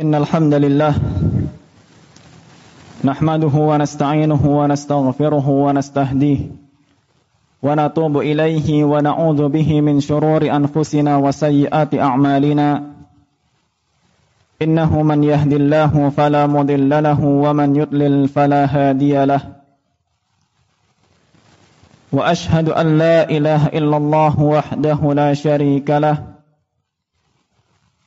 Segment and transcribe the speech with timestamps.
[0.00, 0.94] إن الحمد لله
[3.04, 6.38] نحمده ونستعينه ونستغفره ونستهديه
[7.62, 12.82] ونتوب إليه ونعوذ به من شرور أنفسنا وسيئات أعمالنا.
[14.62, 19.40] إنه من يهد الله فلا مضل له ومن يضلل فلا هادي له.
[22.12, 26.35] وأشهد أن لا إله إلا الله وحده لا شريك له.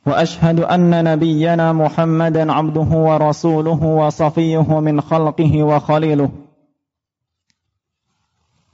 [0.08, 6.30] وأشهد أن نبينا محمدا عبده ورسوله وصفيه من خلقه وخليله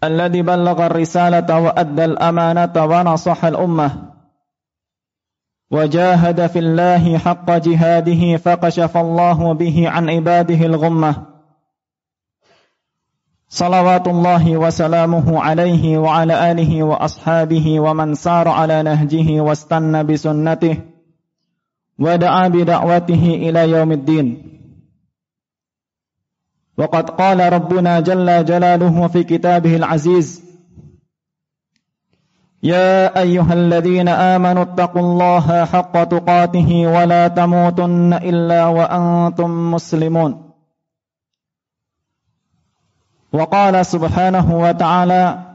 [0.04, 4.12] الذي بلغ الرسالة وأدى الأمانة ونصح الأمة
[5.72, 11.26] وجاهد في الله حق جهاده فكشف الله به عن عباده الغمة
[13.50, 20.95] صلوات الله وسلامه عليه وعلى آله وأصحابه ومن سار على نهجه واستنى بسنته
[21.99, 24.51] ودعا بدعوته إلى يوم الدين.
[26.77, 30.46] وقد قال ربنا جل جلاله في كتابه العزيز
[32.63, 40.52] يا أيها الذين آمنوا اتقوا الله حق تقاته ولا تموتن إلا وأنتم مسلمون.
[43.34, 45.55] وقال سبحانه وتعالى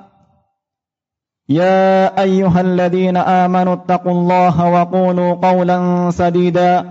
[1.51, 6.85] يا أيها الذين آمنوا اتقوا الله وقولوا قولا سديدا.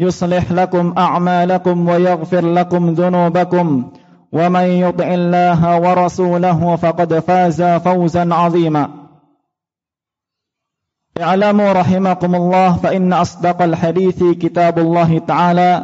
[0.00, 3.90] يصلح لكم أعمالكم ويغفر لكم ذنوبكم.
[4.32, 8.88] ومن يطع الله ورسوله فقد فاز فوزا عظيما.
[11.20, 15.82] اعلموا رحمكم الله فإن أصدق الحديث كتاب الله تعالى.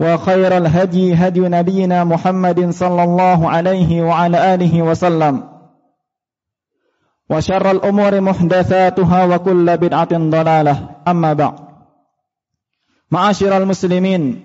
[0.00, 5.57] وخير الهدي هدي نبينا محمد صلى الله عليه وعلى آله وسلم.
[7.28, 11.56] Umuri muhdatsatuha wa kullu bid'atin dhalalah amma ba'd
[13.08, 14.44] Ma'asyiral muslimin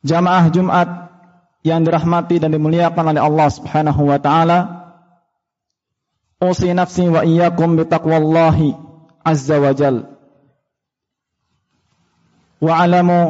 [0.00, 0.88] jamaah Jumat
[1.60, 4.80] yang dirahmati dan dimuliakan oleh Allah Subhanahu wa taala.
[6.40, 8.72] usi nafsi wa iyyakum bi taqwallahi
[9.20, 10.08] azza wa jal
[12.64, 13.20] wa alamu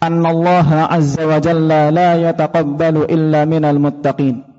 [0.00, 4.51] anna Allah azza wa jalla la yataqabbalu illa minal muttaqin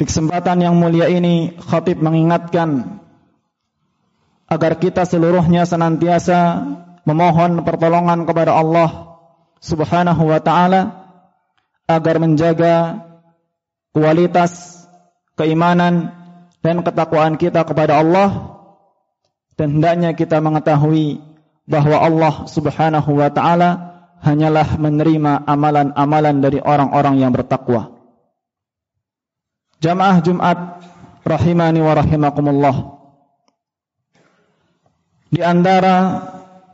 [0.00, 3.04] Di kesempatan yang mulia ini khatib mengingatkan
[4.48, 6.64] agar kita seluruhnya senantiasa
[7.04, 9.20] memohon pertolongan kepada Allah
[9.60, 11.12] Subhanahu wa taala
[11.84, 13.04] agar menjaga
[13.92, 14.80] kualitas
[15.36, 16.16] keimanan
[16.64, 18.56] dan ketakwaan kita kepada Allah
[19.60, 21.20] dan hendaknya kita mengetahui
[21.68, 27.99] bahwa Allah Subhanahu wa taala hanyalah menerima amalan-amalan dari orang-orang yang bertakwa.
[29.80, 30.58] Jamaah Jumat
[31.24, 32.76] rahimani wa rahimakumullah.
[35.32, 36.20] Di antara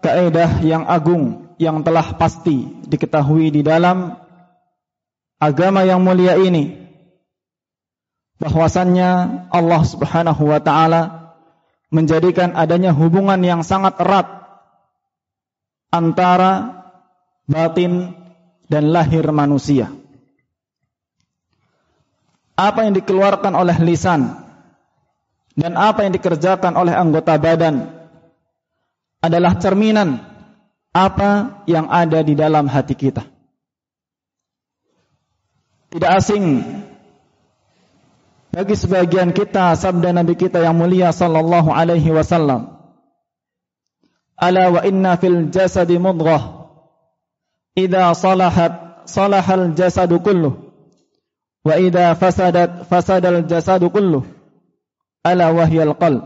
[0.02, 4.18] kaidah yang agung yang telah pasti diketahui di dalam
[5.38, 6.86] agama yang mulia ini
[8.42, 9.10] bahwasannya
[9.54, 11.02] Allah Subhanahu wa taala
[11.94, 14.26] menjadikan adanya hubungan yang sangat erat
[15.94, 16.84] antara
[17.46, 18.12] batin
[18.66, 19.94] dan lahir manusia
[22.56, 24.32] apa yang dikeluarkan oleh lisan
[25.56, 27.92] dan apa yang dikerjakan oleh anggota badan
[29.20, 30.24] adalah cerminan
[30.96, 33.24] apa yang ada di dalam hati kita.
[35.92, 36.64] Tidak asing
[38.52, 42.72] bagi sebagian kita sabda Nabi kita yang mulia sallallahu alaihi wasallam.
[44.36, 46.68] Ala wa inna fil jasadi mudghah
[47.76, 50.65] idza salahat salahal jasadu kulluh
[51.66, 54.22] Wa idza fasadat fasadal jasadu kulluh.
[55.26, 56.22] Ala wahyal qalb.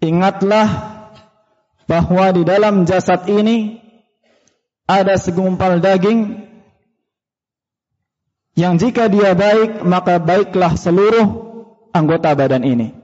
[0.00, 0.68] Ingatlah
[1.84, 3.76] bahwa di dalam jasad ini
[4.88, 6.48] ada segumpal daging
[8.56, 11.28] yang jika dia baik maka baiklah seluruh
[11.92, 12.96] anggota badan ini.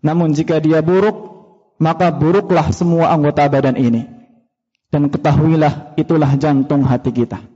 [0.00, 1.36] Namun jika dia buruk
[1.76, 4.08] maka buruklah semua anggota badan ini.
[4.88, 7.53] Dan ketahuilah itulah jantung hati kita.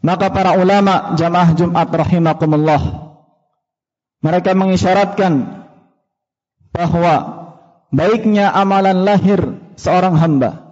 [0.00, 3.12] Maka para ulama jamaah Jumat rahimakumullah
[4.24, 5.64] mereka mengisyaratkan
[6.72, 7.14] bahwa
[7.92, 10.70] baiknya amalan lahir seorang hamba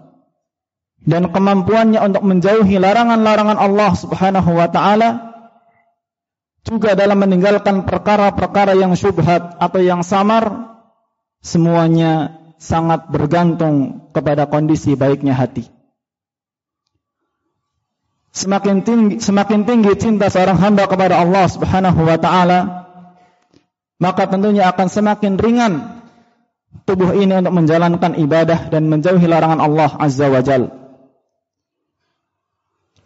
[1.04, 5.28] dan kemampuannya untuk menjauhi larangan-larangan Allah Subhanahu wa taala
[6.64, 10.76] juga dalam meninggalkan perkara-perkara yang syubhat atau yang samar
[11.40, 15.77] semuanya sangat bergantung kepada kondisi baiknya hati.
[18.38, 22.87] Semakin tinggi, semakin tinggi cinta seorang hamba kepada Allah Subhanahu wa taala,
[23.99, 26.06] maka tentunya akan semakin ringan
[26.87, 30.70] tubuh ini untuk menjalankan ibadah dan menjauhi larangan Allah Azza wa Jal.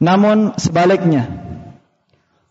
[0.05, 1.33] Namun sebaliknya,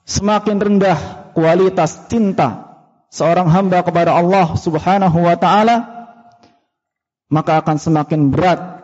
[0.10, 2.81] semakin rendah kualitas cinta
[3.13, 6.10] seorang hamba kepada Allah Subhanahu wa taala,
[7.30, 8.81] maka akan semakin berat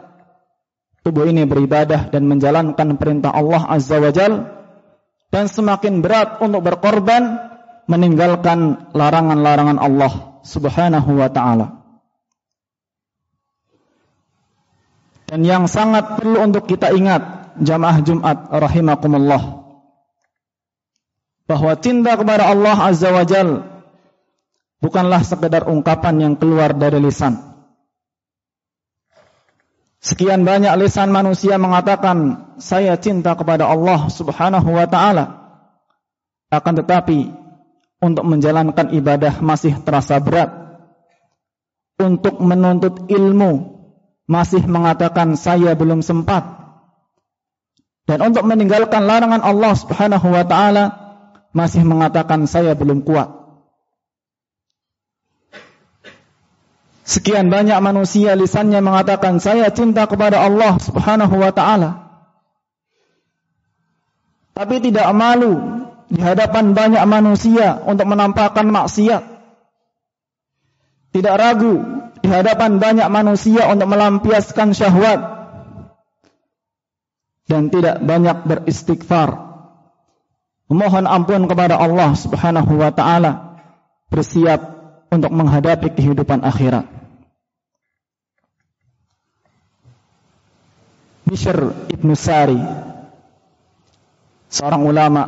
[1.08, 4.44] tubuh ini beribadah dan menjalankan perintah Allah Azza wa Jal
[5.32, 7.40] dan semakin berat untuk berkorban
[7.88, 11.80] meninggalkan larangan-larangan Allah Subhanahu wa taala.
[15.32, 19.64] Dan yang sangat perlu untuk kita ingat jamaah Jumat rahimakumullah
[21.48, 23.64] bahwa cinta kepada Allah Azza wa Jal
[24.84, 27.47] bukanlah sekedar ungkapan yang keluar dari lisan
[29.98, 35.26] Sekian banyak lisan manusia mengatakan saya cinta kepada Allah Subhanahu wa taala.
[36.54, 37.34] Akan tetapi
[38.00, 40.54] untuk menjalankan ibadah masih terasa berat.
[41.98, 43.78] Untuk menuntut ilmu
[44.30, 46.46] masih mengatakan saya belum sempat.
[48.08, 50.86] Dan untuk meninggalkan larangan Allah Subhanahu wa taala
[51.58, 53.37] masih mengatakan saya belum kuat.
[57.08, 62.04] Sekian banyak manusia lisannya mengatakan saya cinta kepada Allah Subhanahu wa taala.
[64.52, 65.56] Tapi tidak malu
[66.12, 69.24] di hadapan banyak manusia untuk menampakkan maksiat.
[71.16, 71.80] Tidak ragu
[72.20, 75.48] di hadapan banyak manusia untuk melampiaskan syahwat.
[77.48, 79.48] Dan tidak banyak beristighfar.
[80.68, 83.64] Memohon ampun kepada Allah Subhanahu wa taala.
[84.12, 84.60] Bersiap
[85.08, 86.97] untuk menghadapi kehidupan akhirat.
[91.28, 92.56] Bishr ibnu Sari
[94.48, 95.24] seorang ulama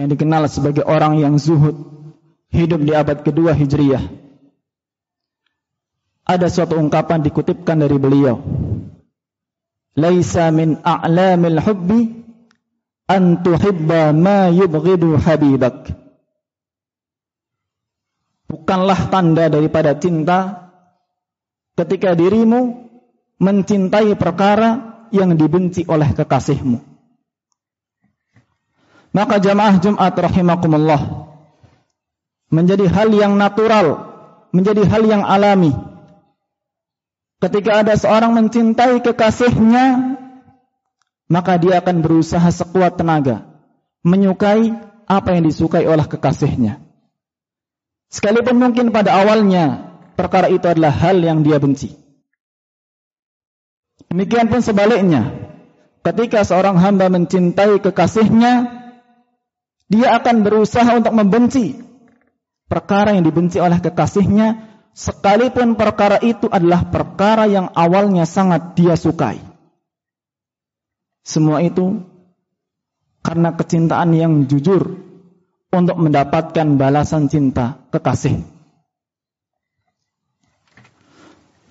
[0.00, 1.76] yang dikenal sebagai orang yang zuhud
[2.48, 4.00] hidup di abad kedua Hijriyah.
[6.24, 8.40] Ada suatu ungkapan dikutipkan dari beliau.
[9.92, 12.00] Laisa min a'lamil hubbi
[13.04, 15.92] an tuhibba ma yubghidu habibak.
[18.48, 20.72] Bukanlah tanda daripada cinta
[21.76, 22.88] ketika dirimu
[23.36, 26.78] mencintai perkara yang dibenci oleh kekasihmu.
[29.14, 31.30] Maka jamaah Jumat rahimakumullah
[32.50, 34.10] menjadi hal yang natural,
[34.50, 35.74] menjadi hal yang alami.
[37.38, 40.16] Ketika ada seorang mencintai kekasihnya,
[41.30, 43.46] maka dia akan berusaha sekuat tenaga
[44.04, 44.76] menyukai
[45.08, 46.80] apa yang disukai oleh kekasihnya.
[48.12, 52.03] Sekalipun mungkin pada awalnya perkara itu adalah hal yang dia benci.
[54.10, 55.34] Demikian pun sebaliknya.
[56.04, 58.68] Ketika seorang hamba mencintai kekasihnya,
[59.88, 61.80] dia akan berusaha untuk membenci
[62.68, 69.40] perkara yang dibenci oleh kekasihnya, sekalipun perkara itu adalah perkara yang awalnya sangat dia sukai.
[71.24, 72.04] Semua itu
[73.24, 75.00] karena kecintaan yang jujur
[75.72, 78.53] untuk mendapatkan balasan cinta kekasih.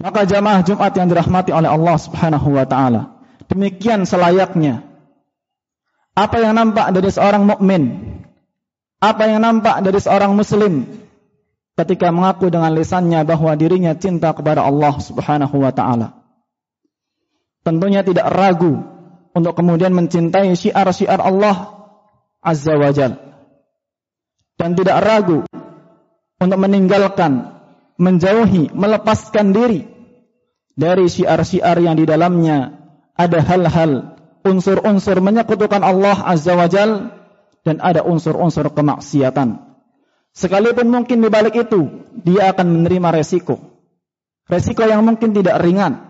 [0.04, 4.84] Maka jamaah Jumat yang dirahmati oleh Allah Subhanahu wa taala, demikian selayaknya
[6.12, 8.04] apa yang nampak dari seorang mukmin,
[9.00, 10.84] apa yang nampak dari seorang muslim
[11.80, 16.20] ketika mengaku dengan lisannya bahwa dirinya cinta kepada Allah Subhanahu wa taala.
[17.64, 18.84] Tentunya tidak ragu
[19.32, 21.80] untuk kemudian mencintai syiar-syiar Allah
[22.44, 23.16] Azza wa Jal.
[24.60, 25.48] Dan tidak ragu
[26.44, 27.56] untuk meninggalkan,
[27.96, 29.93] menjauhi, melepaskan diri
[30.74, 32.74] dari syiar-syiar yang di dalamnya
[33.14, 37.14] ada hal-hal unsur-unsur menyekutukan Allah Azza wa Jal
[37.64, 39.62] dan ada unsur-unsur kemaksiatan.
[40.34, 43.62] Sekalipun mungkin di balik itu dia akan menerima resiko.
[44.50, 46.10] Resiko yang mungkin tidak ringan.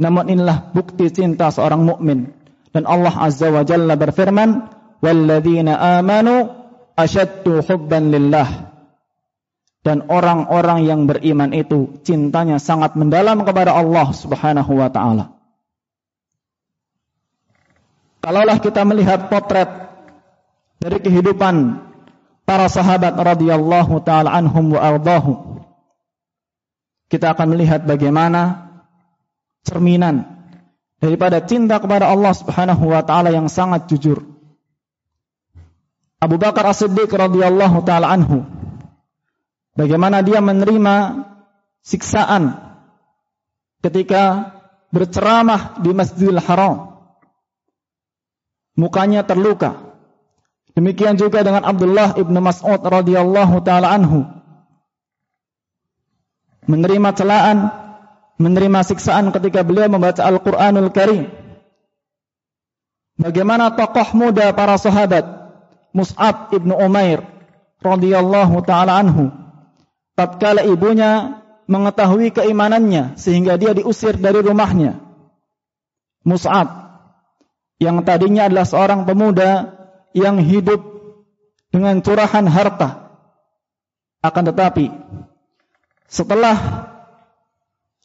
[0.00, 2.34] Namun inilah bukti cinta seorang mukmin
[2.74, 4.66] dan Allah Azza wa Jalla berfirman,
[4.98, 6.50] "Walladzina amanu
[6.98, 8.73] asyaddu hubban lillah."
[9.84, 15.36] Dan orang-orang yang beriman itu cintanya sangat mendalam kepada Allah Subhanahu wa taala.
[18.24, 19.68] Kalaulah kita melihat potret
[20.80, 21.84] dari kehidupan
[22.48, 25.60] para sahabat radhiyallahu taala anhum wa ardahum
[27.12, 28.72] kita akan melihat bagaimana
[29.62, 30.48] cerminan
[30.98, 34.24] daripada cinta kepada Allah Subhanahu wa taala yang sangat jujur.
[36.24, 38.48] Abu Bakar As-Siddiq radhiyallahu taala anhu
[39.74, 41.26] bagaimana dia menerima
[41.84, 42.56] siksaan
[43.84, 44.54] ketika
[44.94, 46.94] berceramah di Masjidil Haram.
[48.74, 49.94] Mukanya terluka.
[50.74, 54.26] Demikian juga dengan Abdullah ibnu Mas'ud radhiyallahu taala anhu.
[56.66, 57.70] Menerima celaan,
[58.40, 61.30] menerima siksaan ketika beliau membaca Al-Qur'anul Karim.
[63.14, 65.22] Bagaimana tokoh muda para sahabat
[65.94, 67.22] Mus'ab ibnu Umair
[67.78, 69.43] radhiyallahu taala anhu
[70.14, 75.00] tatkala ibunya mengetahui keimanannya sehingga dia diusir dari rumahnya.
[76.24, 76.68] Mus'ab
[77.82, 79.76] yang tadinya adalah seorang pemuda
[80.16, 80.80] yang hidup
[81.68, 83.12] dengan curahan harta.
[84.24, 84.88] Akan tetapi
[86.08, 86.88] setelah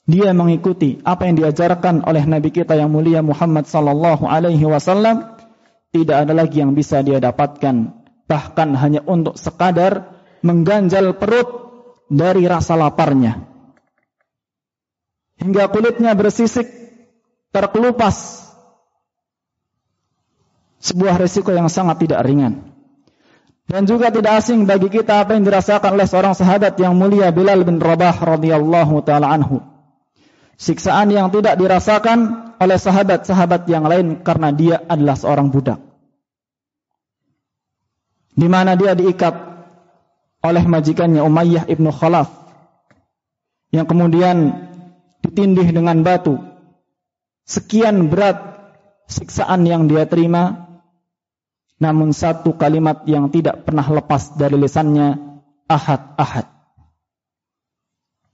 [0.10, 5.38] dia mengikuti apa yang diajarkan oleh Nabi kita yang mulia Muhammad sallallahu alaihi wasallam,
[5.94, 7.94] tidak ada lagi yang bisa dia dapatkan
[8.30, 11.69] bahkan hanya untuk sekadar mengganjal perut
[12.10, 13.46] dari rasa laparnya.
[15.40, 16.68] Hingga kulitnya bersisik
[17.56, 18.50] terkelupas.
[20.84, 22.76] Sebuah risiko yang sangat tidak ringan.
[23.70, 27.62] Dan juga tidak asing bagi kita apa yang dirasakan oleh seorang sahabat yang mulia Bilal
[27.62, 29.62] bin Rabah radhiyallahu taala anhu.
[30.58, 35.80] Siksaan yang tidak dirasakan oleh sahabat-sahabat yang lain karena dia adalah seorang budak.
[38.36, 39.49] Di mana dia diikat
[40.40, 42.32] oleh majikannya Umayyah ibnu Khalaf
[43.70, 44.70] yang kemudian
[45.22, 46.40] ditindih dengan batu.
[47.50, 48.38] Sekian berat
[49.10, 50.70] siksaan yang dia terima,
[51.82, 55.18] namun satu kalimat yang tidak pernah lepas dari lisannya,
[55.66, 56.46] ahad, ahad.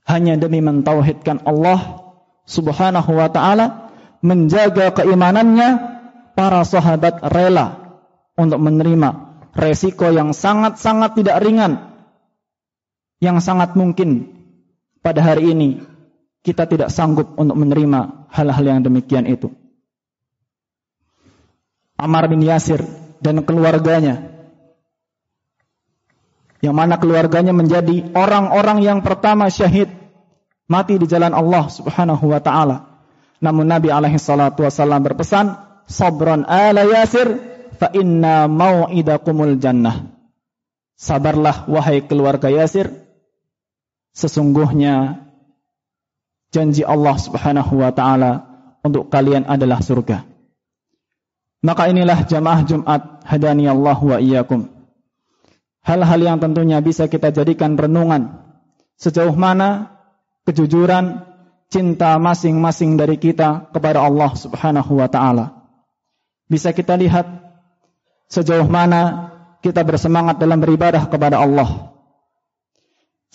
[0.06, 2.06] Hanya demi mentauhidkan Allah
[2.46, 3.90] subhanahu wa ta'ala,
[4.22, 5.96] menjaga keimanannya,
[6.36, 7.96] para sahabat rela
[8.36, 11.95] untuk menerima resiko yang sangat-sangat tidak ringan,
[13.22, 14.32] yang sangat mungkin
[15.00, 15.80] pada hari ini
[16.44, 19.50] kita tidak sanggup untuk menerima hal-hal yang demikian itu.
[21.96, 22.84] Amar bin Yasir
[23.24, 24.36] dan keluarganya
[26.60, 29.88] yang mana keluarganya menjadi orang-orang yang pertama syahid
[30.66, 33.00] mati di jalan Allah Subhanahu wa taala.
[33.38, 35.56] Namun Nabi alaihi salatu wasallam berpesan,
[35.86, 37.38] "Sabran ala Yasir
[37.76, 40.10] fa inna mau'idakumul jannah."
[40.96, 43.05] Sabarlah wahai keluarga Yasir,
[44.16, 45.28] sesungguhnya
[46.48, 48.32] janji Allah Subhanahu wa taala
[48.80, 50.24] untuk kalian adalah surga.
[51.60, 54.72] Maka inilah jamaah Jumat hadani Allah wa iyyakum.
[55.84, 58.42] Hal-hal yang tentunya bisa kita jadikan renungan
[58.96, 60.00] sejauh mana
[60.48, 61.22] kejujuran
[61.68, 65.68] cinta masing-masing dari kita kepada Allah Subhanahu wa taala.
[66.46, 67.26] Bisa kita lihat
[68.30, 71.95] sejauh mana kita bersemangat dalam beribadah kepada Allah.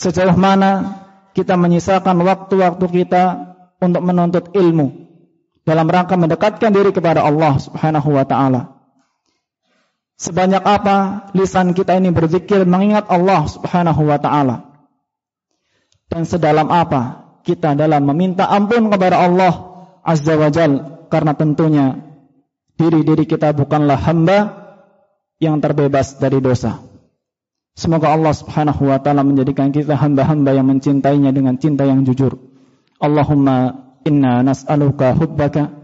[0.02, 0.98] Sejauh mana
[1.38, 5.14] kita menyisakan waktu-waktu kita untuk menuntut ilmu
[5.62, 8.82] dalam rangka mendekatkan diri kepada Allah Subhanahu wa taala.
[10.18, 14.74] Sebanyak apa lisan kita ini berzikir mengingat Allah Subhanahu wa taala.
[16.10, 19.54] Dan sedalam apa kita dalam meminta ampun kepada Allah
[20.02, 21.86] Azza wa Jal karena tentunya
[22.74, 24.40] diri-diri kita bukanlah hamba
[25.38, 26.91] yang terbebas dari dosa.
[27.77, 32.41] Semoga Allah Subhanahu wa taala menjadikan kita hamba-hamba yang mencintainya dengan cinta yang jujur.
[32.97, 35.77] Allahumma inna nas'aluka hubbaka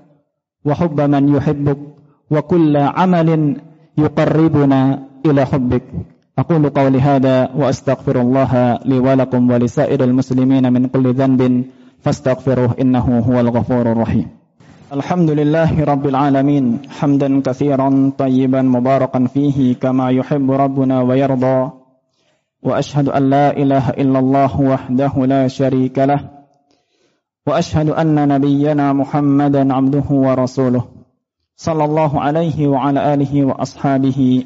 [0.65, 2.01] wa hubba man yuhibbuk
[2.33, 3.61] wa kulla amalin
[4.01, 5.85] yuqarribuna ila hubbik.
[6.33, 11.65] أقول قولي هذا وأستغفر الله لي ولكم ولسائر المسلمين من كل ذنب
[12.01, 14.36] فاستغفروه إنه هو الغفور الرحيم
[14.94, 21.72] الحمد لله رب العالمين حمدا كثيرا طيبا مباركا فيه كما يحب ربنا ويرضى.
[22.64, 26.20] وأشهد أن لا إله إلا الله وحده لا شريك له.
[27.48, 30.84] وأشهد أن نبينا محمدا عبده ورسوله.
[31.56, 34.44] صلى الله عليه وعلى آله وأصحابه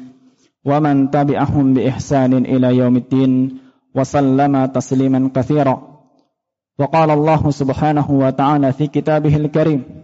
[0.64, 3.58] ومن تبعهم بإحسان إلى يوم الدين
[3.94, 5.82] وسلم تسليما كثيرا.
[6.78, 10.01] وقال الله سبحانه وتعالى في كتابه الكريم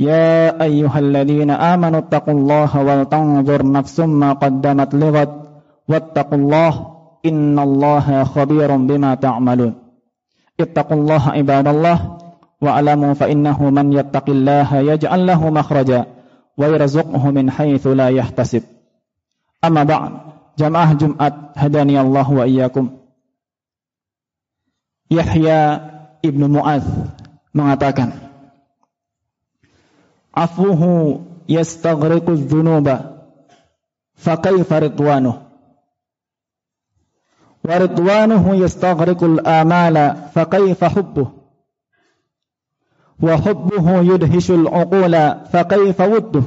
[0.00, 5.32] يا ايها الذين امنوا اتقوا الله ولتنظر نفس ما قدمت لغد
[5.88, 6.72] واتقوا الله
[7.26, 9.74] إن الله خبير بما تعملون
[10.60, 12.18] اتقوا الله عباد الله
[12.60, 16.06] واعلموا فإنه من يتق الله يجعل له مخرجا
[16.58, 18.62] ويرزقه من حيث لا يحتسب
[19.64, 20.10] أما بعد
[20.58, 23.02] جماعة جمعة هداني الله وإياكم
[25.12, 25.60] Yahya
[26.24, 26.88] ibnu Mu'adz
[27.52, 28.25] mengatakan,
[30.43, 30.91] "Afuhu
[31.49, 32.95] yastaghriqu dzunuba,
[34.23, 35.35] fa kaifa ridwanuh?"
[37.67, 41.27] Wa ridwanuhu yastaghriqul amala, fa kaifa hubbuh?
[43.17, 46.45] Wa hubbuhu yudhishul uqula, fa kaifa wudduh?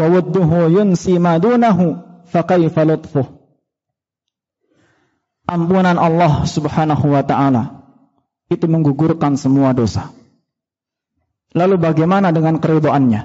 [0.00, 1.86] Wa wudduhu yunsi ma dunahu,
[2.24, 2.82] fa kaifa
[5.44, 7.84] ampunan Allah Subhanahu wa taala
[8.48, 10.08] itu menggugurkan semua dosa.
[11.54, 13.22] Lalu bagaimana dengan keridoannya?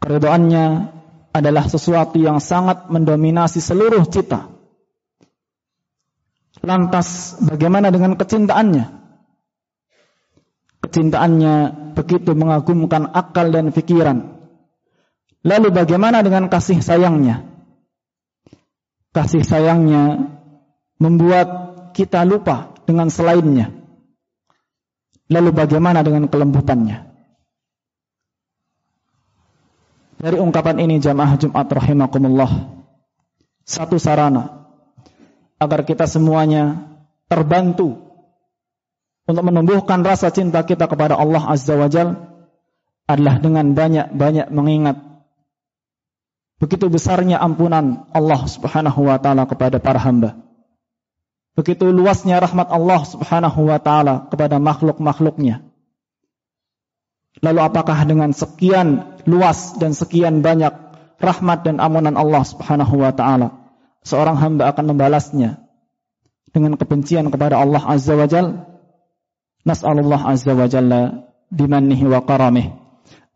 [0.00, 0.64] Keridoannya
[1.32, 4.48] adalah sesuatu yang sangat mendominasi seluruh cita.
[6.64, 8.84] Lantas bagaimana dengan kecintaannya?
[10.82, 11.54] Kecintaannya
[11.94, 14.40] begitu mengagumkan akal dan pikiran.
[15.44, 17.52] Lalu bagaimana dengan kasih sayangnya?
[19.12, 20.32] kasih sayangnya
[20.96, 21.48] membuat
[21.92, 23.81] kita lupa dengan selainnya.
[25.32, 27.08] Lalu bagaimana dengan kelembutannya?
[30.22, 32.78] Dari ungkapan ini jamaah Jumat rahimakumullah
[33.66, 34.68] satu sarana
[35.58, 36.78] agar kita semuanya
[37.26, 37.98] terbantu
[39.26, 42.14] untuk menumbuhkan rasa cinta kita kepada Allah Azza wa Jal
[43.10, 44.96] adalah dengan banyak-banyak mengingat
[46.62, 50.38] Begitu besarnya ampunan Allah Subhanahu wa taala kepada para hamba.
[51.52, 55.60] Begitu luasnya rahmat Allah subhanahu wa ta'ala kepada makhluk-makhluknya.
[57.44, 60.72] Lalu apakah dengan sekian luas dan sekian banyak
[61.20, 63.52] rahmat dan amunan Allah subhanahu wa ta'ala.
[64.02, 65.60] Seorang hamba akan membalasnya
[66.50, 68.64] dengan kebencian kepada Allah azza wa jal.
[69.62, 72.72] Nas'alullah azza wa jalla bimannihi wa karamih.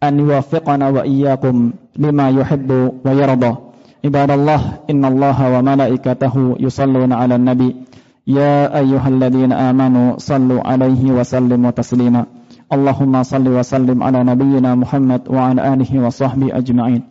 [0.01, 3.53] An yuwafiqana wa iyyakum lima yuhibbu wa yarda.
[4.01, 7.87] Ibadallah innallaha wa malaikatahu yusalluna ala nabi
[8.27, 12.27] يا أيها الذين آمنوا صلوا عليه وسلموا تسليما.
[12.73, 17.03] اللهم صل وسلم على نبينا محمد وعلى آله وصحبه أجمعين.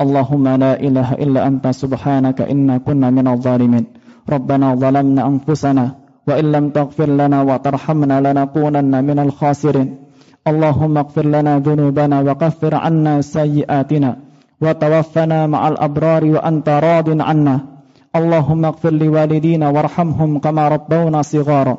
[0.00, 3.84] اللهم لا إله إلا أنت سبحانك إنا كنا من الظالمين.
[4.24, 5.84] ربنا ظلمنا أنفسنا
[6.28, 9.88] وإن لم تغفر لنا وترحمنا لنكونن من الخاسرين.
[10.48, 14.10] اللهم اغفر لنا ذنوبنا وكفر عنا سيئاتنا
[14.62, 17.56] وتوفنا مع الأبرار وأنت راض عنا.
[18.16, 21.78] اللهم اغفر لوالدينا وارحمهم كما ربونا صغارا.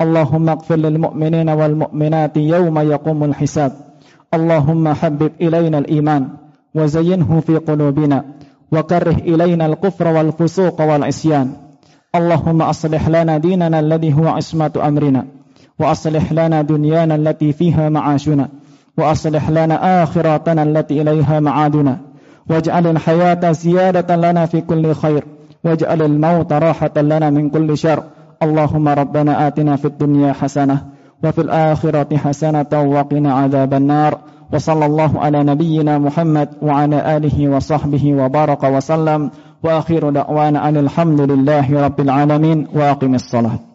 [0.00, 3.72] اللهم اغفر للمؤمنين والمؤمنات يوم يقوم الحساب.
[4.34, 6.28] اللهم حبب إلينا الإيمان
[6.74, 8.24] وزينه في قلوبنا
[8.72, 11.52] وكره إلينا الكفر والفسوق والعصيان.
[12.14, 15.26] اللهم أصلح لنا ديننا الذي هو عصمة أمرنا
[15.78, 18.48] وأصلح لنا دنيانا التي فيها معاشنا
[18.98, 21.98] وأصلح لنا آخرتنا التي إليها معادنا.
[22.50, 25.24] واجعل الحياة زيادة لنا في كل خير.
[25.64, 28.02] واجعل الموت راحة لنا من كل شر.
[28.42, 30.82] اللهم ربنا آتنا في الدنيا حسنة
[31.24, 34.18] وفي الآخرة حسنة وقنا عذاب النار.
[34.52, 39.30] وصلى الله على نبينا محمد وعلى آله وصحبه وبارك وسلم.
[39.62, 42.66] وآخر دعوانا أن الحمد لله رب العالمين.
[42.74, 43.69] وأقم الصلاة.